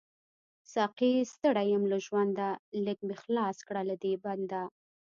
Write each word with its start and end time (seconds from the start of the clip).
ساقۍ 0.73 1.11
ستړی 1.33 1.67
يم 1.75 1.83
له 1.91 1.97
ژونده، 2.05 2.49
ليږ 2.85 2.99
می 3.07 3.15
خلاص 3.23 3.57
کړه 3.67 3.81
له 3.89 3.95
دی 4.03 4.13
بنده 4.25 4.61